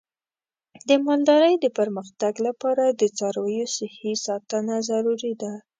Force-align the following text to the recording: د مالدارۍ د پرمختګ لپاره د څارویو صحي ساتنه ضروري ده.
د 0.87 0.89
مالدارۍ 1.05 1.53
د 1.59 1.65
پرمختګ 1.79 2.33
لپاره 2.47 2.83
د 2.89 3.01
څارویو 3.17 3.65
صحي 3.77 4.13
ساتنه 4.25 4.75
ضروري 4.89 5.33
ده. 5.41 5.51